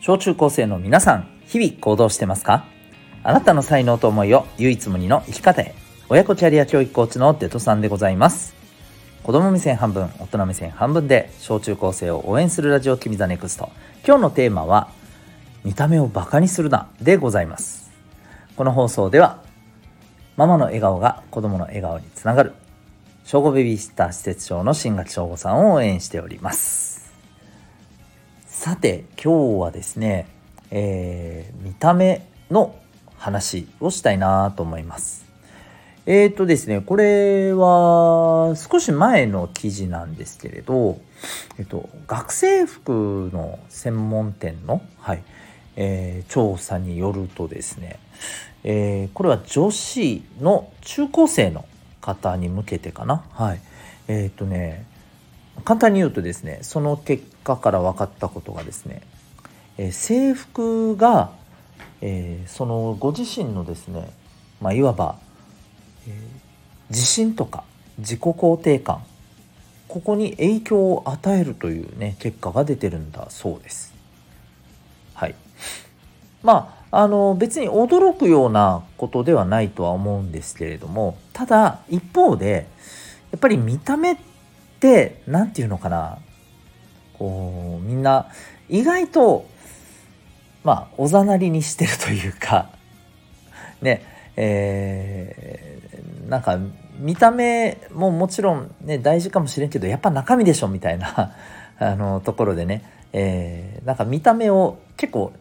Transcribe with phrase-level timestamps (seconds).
[0.00, 2.64] 小中高生の皆さん、日々行動してますか？
[3.22, 5.74] あなたの才能と思いを唯一無二の生き方へ。
[6.08, 8.54] 親子キャリア教育コーチのデトさんでございます。
[9.22, 13.68] 子供目線半分、大人目線半分で小中高生を応援するラジオ君 the NEXT。
[14.06, 14.88] 今日のテーマは、
[15.64, 17.90] 見た目をバカにするなでございます。
[18.56, 19.42] この放送では、
[20.38, 22.54] ママの笑顔が子供の笑顔につながる、
[23.24, 26.89] 小5ベビーシッター施設長の新垣翔吾さんを応援しております。
[28.60, 30.26] さて今日はですね、
[30.70, 32.78] えー、見た目の
[33.16, 35.24] 話をしたいなと思います。
[36.04, 41.00] えっ、ー、とですね、これは少し前の記事なんですけれど、
[41.58, 45.22] えっと、学生服の専門店の、はい
[45.76, 47.98] えー、調査によるとですね、
[48.62, 51.64] えー、これは女子の中高生の
[52.02, 53.24] 方に向けてかな。
[53.32, 53.60] はい。
[54.06, 54.84] えっ、とね、
[55.64, 59.02] 簡単に言うとですねその結果から分かったことがですね、
[59.78, 61.32] え、制服が、
[62.00, 64.12] えー、そのご自身のですね、
[64.60, 65.16] まあ、いわば、
[66.06, 66.14] えー、
[66.90, 67.64] 自信とか
[67.98, 69.02] 自己肯定感
[69.88, 73.92] ここに影響を与えるというね結果が出てるんだそうです。
[75.14, 75.34] はい
[76.42, 82.66] まああの別に驚くようなことではないとは思うんですけれどもただ一方で
[83.30, 84.29] やっぱり見た目っって
[85.26, 86.18] 何て言うのかな。
[87.20, 88.28] こうみんな
[88.70, 89.46] 意外と
[90.64, 92.70] まあおざなりにしてるというか
[93.82, 94.02] ね
[94.36, 96.58] えー、なんか
[96.98, 101.34] 見た目ももちろんね大事かもしれんけどやっぱ中身でしょみたいな
[101.78, 105.32] あのところでね、えー、なんか見た目を結構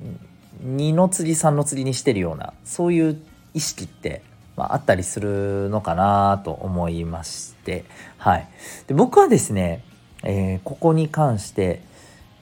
[0.66, 3.22] 2の釣り3の釣りにしてるようなそういう
[3.53, 4.22] 意識って
[4.60, 7.86] まあ、あったりするのかなと思いまして、
[8.18, 8.48] はい。
[8.88, 9.86] で僕はですね、
[10.24, 11.82] えー、ここに関して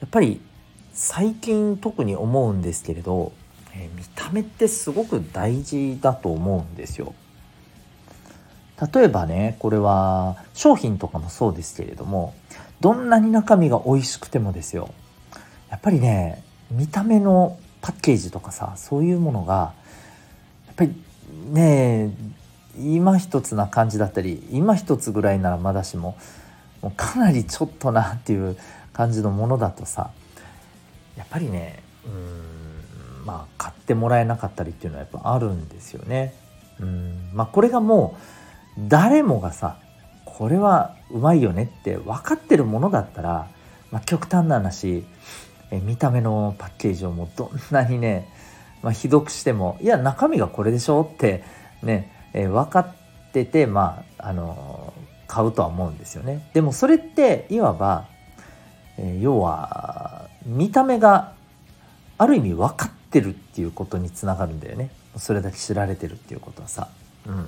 [0.00, 0.40] やっぱり
[0.92, 3.30] 最近特に思うんですけれど、
[3.72, 7.14] えー、見た目ってすごく大事だと思うんですよ。
[8.92, 12.34] 例えばねこれは商品とかもそうですけれども
[12.80, 14.94] どんなに中身が美味しくてもですよ
[15.68, 19.72] やっぱりね見た目のパッケージとかさそういうものが
[20.66, 20.94] やっぱり
[21.48, 22.12] ね
[22.78, 26.16] え今一つな感じだったり今一つぐらいならまだしも
[26.82, 28.56] もうかなりちょっとなっていう
[28.92, 30.10] 感じのものだとさ
[31.16, 36.34] やっぱりねうんまあ買ってもらえなかったりっていうのはやっぱあるんですよね。
[36.80, 38.16] うんまあこれがも
[38.76, 39.78] う誰もがさ
[40.24, 43.48] これはうまいよねって分かってるものだったら、
[43.90, 45.04] まあ、極端な話
[45.70, 48.28] え見た目のパッケージをもうどんなにね
[48.82, 51.44] まあ、ひどくしてもいや中身がこれでしょって
[51.82, 56.50] ね、えー、分かっててまああのー、買うとは思うんですよね。
[56.54, 58.06] でもそれっていわば、
[58.96, 61.32] えー、要は見た目が
[62.18, 64.90] ある意味分かってるっていうことにつながるんだよね。
[65.16, 66.88] それだけ知られてるっていうことはさ。
[67.26, 67.46] うん。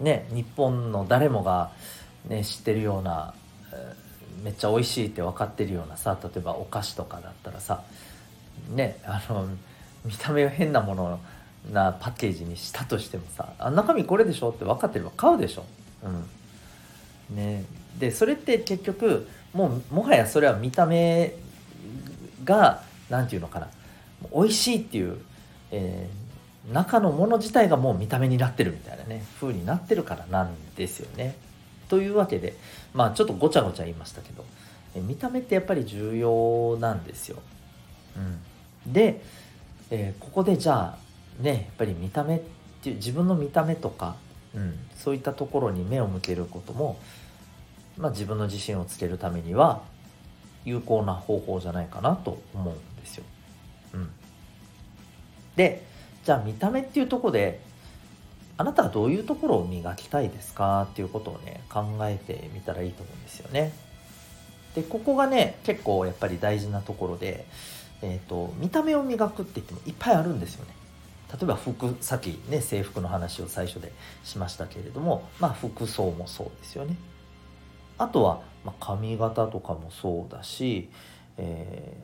[0.00, 1.70] ね日本の誰もが、
[2.28, 3.34] ね、知ってるような、
[4.42, 7.82] めっちゃ美味しいって分かってるようなさ例えばお菓子とかだったらさ
[8.70, 9.48] ねあの
[10.06, 11.20] 見た目を変なもの
[11.72, 15.64] なパッケージにしたとしてもさあ中身これでしょって分かってれば買うでしょ。
[16.04, 17.64] うんね、
[17.98, 21.34] でそれって結局もうもはやそれは見た目
[22.44, 23.68] が何て言うのかな
[24.32, 25.18] 美味しいっていう、
[25.72, 31.36] えー、中のもの自体がもう見た目になってるみたいなね風になってるからなんですよね。
[31.88, 32.56] というわけで
[32.94, 34.44] まあちょっとごちゃごちゃ言いましたけど、
[35.00, 37.38] 見た目ってやっぱり重要なんですよ。
[38.16, 39.20] うん、で
[39.90, 40.96] えー、ここでじゃ
[41.40, 42.40] あねやっぱり見た目っ
[42.82, 44.16] ていう自分の見た目とか、
[44.54, 46.98] うん、そういったところに目を向けることも、
[47.96, 49.82] まあ、自分の自信をつけるためには
[50.64, 53.24] 有効な方法じゃないかなと思うんですよ。
[53.94, 54.10] うん、
[55.54, 55.84] で
[56.24, 57.60] じゃあ見た目っていうとこで
[58.58, 63.72] あなたはどういうところを磨きたいですかっていうことをね考えてみたらいいと思うんですよね。
[64.74, 67.46] でここがね結構やっぱり大事なところで
[68.02, 70.74] えーと、見た目を磨くって言ってもいっぱいあるんですよね。
[71.32, 76.96] 例えば服さっきね制服の話を最初でしましたけれどもまあ服装もそうですよね。
[77.98, 80.90] あとは、まあ、髪型とかもそうだし、
[81.36, 81.96] え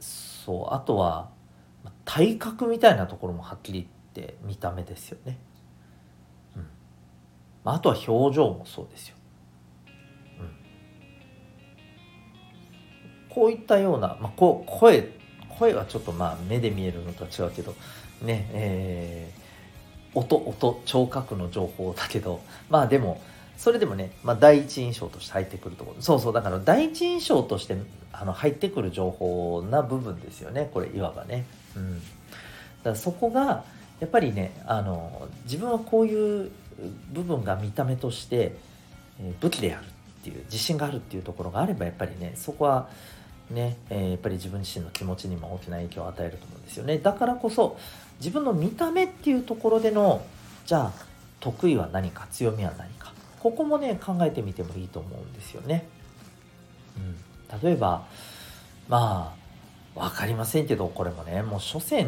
[0.00, 1.28] ー、そうあとは、
[1.84, 5.38] まあ、体格みたいなところもはっきり言って見た目ですよね。
[6.56, 6.66] うん
[7.64, 9.16] まあ、あとは表情もそうですよ。
[10.40, 10.52] うん、
[13.28, 15.21] こういったような、まあ、こう声
[15.62, 17.74] 声はちょっとまあ目で見えるのとは違うけど
[18.22, 23.20] ねえー、音音聴覚の情報だけどまあでも
[23.56, 27.76] それでもね、まあ、第一印象として入ってくるところそうそうだから第一印象として
[28.12, 31.46] あの入ってくる情報な部分ですよねこれいわばね。
[31.76, 33.64] うん、だからそこが
[34.00, 36.50] やっぱりねあの自分はこういう
[37.12, 38.56] 部分が見た目として、
[39.20, 39.88] え武器であるっ
[40.24, 42.88] ていう自信があるっていうところがあればやっぱりねそこは
[43.52, 47.78] ね、えー、やっぱり自分自身の気持ちにも大きな影響を与えると思うんですよねだからこそ
[48.18, 50.24] 自分の見た目っていうところでの
[50.66, 50.92] じゃあ
[51.40, 55.84] 得意は何か強みは何かここもね考えてみてもいいと思うんですよね。
[56.96, 58.06] うん、例えば
[58.88, 59.34] ま
[59.96, 62.06] あ分かりませんけどこれもねもう所詮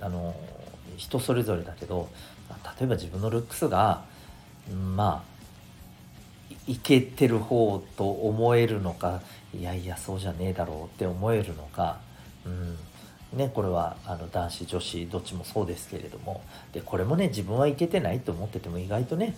[0.00, 0.34] あの
[0.96, 2.08] 人それぞれだけど
[2.78, 4.04] 例えば自分のルックスが
[4.94, 5.35] まあ
[6.66, 9.22] いけてる方と思えるのか
[9.54, 11.98] いやいやそうじゃねえだろうって思えるのか、
[12.44, 12.76] うん。
[13.32, 19.34] ね、これはあの男子女子どっちもそうですけれどもでこれもね自分はいけてないと思ってても意外とね、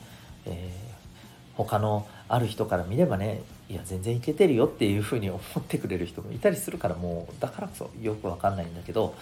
[0.46, 9.14] えー、他のある人から見ればねいや全然いけてるよっていうふうに思ってくれる人もいたりするからもうだからこそよくわかんないんだけど、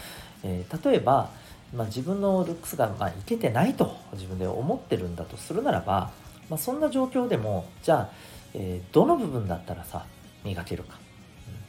[0.43, 1.31] えー、例えば、
[1.75, 6.11] まあ、自分のルックスが、まあ、いけてないと自分で思ってるんだとするならば、
[6.49, 8.11] まあ、そんな状況でもじゃあ、
[8.55, 10.07] えー、どの部分だったらさ
[10.45, 10.99] 磨けるか、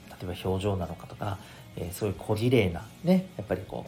[0.10, 1.38] うん、例えば表情なのかとか
[1.78, 3.86] えー、そういう小綺麗なねやっぱりこ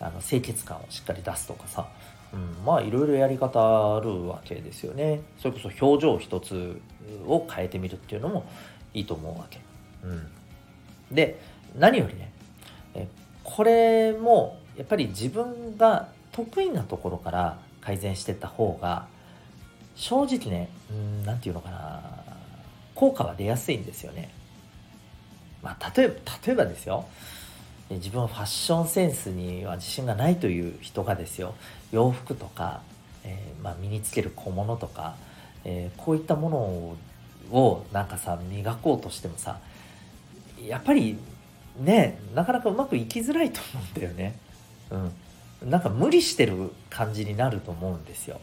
[0.00, 1.88] うあの清潔感をしっかり出すとかさ、
[2.32, 5.22] うん、まあいろいろやり方あるわけですよね。
[5.38, 6.80] それこそ表情一つ
[7.26, 8.44] を変えてみるっていうのも
[8.92, 9.60] いいと思うわけ、
[10.04, 10.28] うん、
[11.10, 11.40] で
[11.78, 12.32] 何よりね
[12.94, 13.08] え
[13.42, 19.06] これもやっぱり自分が得意なところから改善してった方が
[19.96, 20.68] 正直ね
[21.24, 22.02] 何て言うのかな。
[22.94, 24.30] 効果は出やすいんですよね。
[25.62, 26.14] まあ、例えば
[26.46, 27.06] 例えばですよ。
[27.90, 31.54] 自分はファッションセンスには自信がないという人がですよ。
[31.92, 32.82] 洋服とか、
[33.24, 35.16] えー、まあ、身につける小物とか、
[35.64, 39.58] えー、こういったものをなんかさ磨こうとしてもさ
[40.64, 41.18] やっぱり
[41.78, 44.38] ねなかなかうまくいきづらいと思うんだよね。
[45.62, 48.40] うん、なんか無理してる感じになると思うんですよ。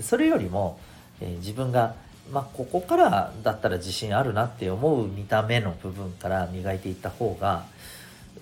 [0.00, 0.78] それよりも、
[1.20, 1.94] えー、自分が
[2.32, 7.66] まあ、ここからだったら自信あるなって思う見た目の部分から磨いていった方が、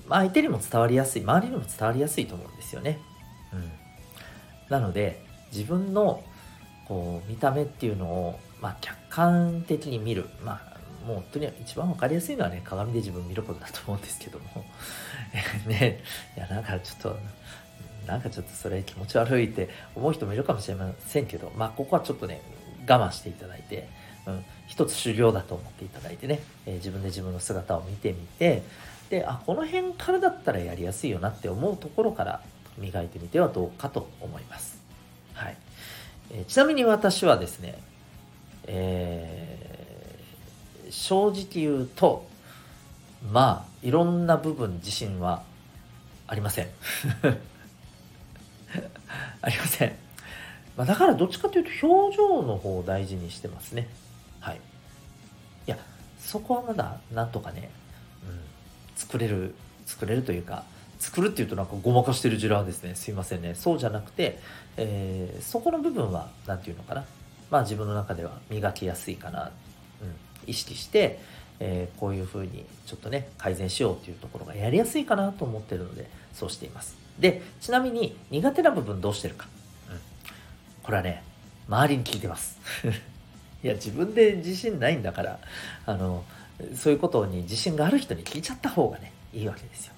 [0.07, 3.01] まあ、相手にも伝わりやすい周りにも伝わりやすいと思うんですよね。
[3.53, 3.71] うん、
[4.69, 6.23] なので自分の
[6.87, 14.65] こう見た目っていうのを、まあ、客観的に見る、まあ、もう本当に一番分かりやすいのはね鏡で自分見ることだと思うんですけども。
[15.67, 16.01] ね。
[16.37, 17.17] いやなんかちょっと
[18.07, 22.41] なんかちょっとそれ気持ち悪いって思う人もいるかもしれませんけどまあここはちょっとね
[22.89, 23.89] 我慢していただいて、
[24.27, 28.63] うん、一つ修行だと思っていただいてね、えー、自分で自分の姿を見てみて
[29.11, 32.43] であこの辺からだったらやりやすいよなって思うところから
[32.79, 34.81] 磨いてみてはどうかと思います、
[35.35, 35.57] はい。
[36.33, 37.79] えー、ちなみに私はですね、
[38.67, 42.27] えー、正直言うと
[43.31, 45.43] まあいろんな部分自信は
[46.27, 46.69] ありません。
[49.41, 49.97] ありません
[50.77, 53.89] まあ、だからどっちかというと表情の方を大事にしてますね。
[54.41, 54.57] はい。
[54.57, 55.77] いや、
[56.19, 57.71] そこはまだなんとかね、
[58.27, 58.41] うん、
[58.97, 59.55] 作れる、
[59.85, 60.65] 作れるというか、
[60.99, 62.95] 作るっていうとなんかごまかしてるジラですね。
[62.95, 63.55] すいませんね。
[63.55, 64.39] そうじゃなくて、
[64.77, 67.05] えー、そこの部分は、何て言うのかな。
[67.51, 69.51] まあ自分の中では磨きやすいかな。
[70.01, 70.15] うん、
[70.47, 71.21] 意識して、
[71.61, 77.02] えー、こういうふうにちょっとね、改善しようっていうところがやりやすいかなと思ってるので、そうしています。
[77.19, 79.47] で、ちなみに苦手な部分どうしてるか？
[80.83, 81.23] これはね、
[81.69, 82.59] 周りに聞いてます。
[83.63, 85.39] いや、自分で自信ないんだから、
[85.87, 86.25] あの、
[86.77, 89.93] そういうことに自信がある人に聞いちゃった方がね、いいわけですよ。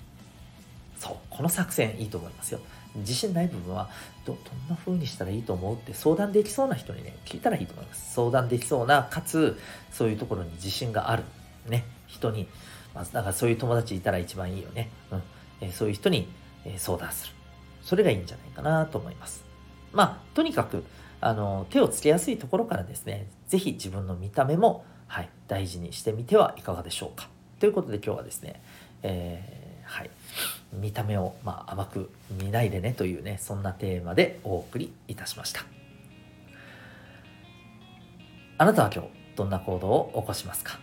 [0.98, 2.60] そう、この作戦いいと思いますよ。
[2.96, 3.90] 自信ない部分は
[4.24, 8.14] ど、どんな風にしたらいいと思うって相談できそうな人にね、聞いたらいいと思います。
[8.14, 9.58] 相談できそうな、かつ、
[9.90, 11.24] そういうところに自信がある、
[11.66, 12.46] ね、人に、
[12.94, 14.90] まず、だからそういう友達いたら一番いいよね。
[15.10, 15.22] うん。
[15.60, 16.28] えー、そういう人に、
[16.64, 17.34] え、相談する。
[17.82, 19.44] それがいいんじゃないかなと思います。
[19.92, 20.84] まあ、とにかく、
[21.20, 27.28] あの、手をつけやすいところからですね、是非自分の見た目も、はい、大事にしてみてはいかがでしょうか。
[27.60, 28.60] ということで今日はですね、
[29.02, 30.10] えー、はい、
[30.72, 35.64] 見た目を、まあ、甘く見ないでねというね、そんなテーマでお送りいたしました。
[38.56, 40.78] あなたは今日、どんな行動を起こしますか？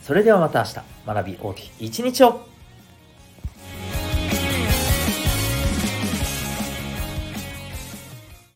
[0.00, 2.46] それではまた明日、学び大きい一日を